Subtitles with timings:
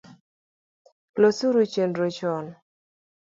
[1.21, 2.45] Losuru chenro chon